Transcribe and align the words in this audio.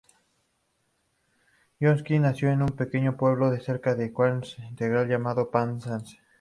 Josh 1.79 1.97
Jenkins, 1.99 2.21
nació 2.21 2.49
en 2.49 2.63
un 2.63 2.69
pequeño 2.69 3.15
pueblo 3.17 3.55
cerca 3.59 3.93
de 3.93 4.11
Cornwall, 4.11 4.47
Inglaterra, 4.71 5.05
llamado 5.05 5.51
Penzance. 5.51 6.17